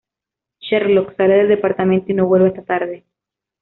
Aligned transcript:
Sherlock 0.61 1.15
sale 1.15 1.35
del 1.37 1.47
departamento 1.49 2.11
y 2.11 2.15
no 2.15 2.25
vuelve 2.25 2.47
hasta 2.47 2.63
tarde. 2.63 3.05